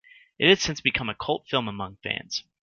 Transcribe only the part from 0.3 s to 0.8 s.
It has